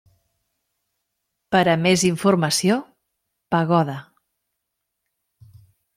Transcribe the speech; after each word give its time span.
Per 1.57 1.61
a 1.73 1.75
més 1.83 2.05
informació: 2.09 2.79
pagoda. 3.57 3.99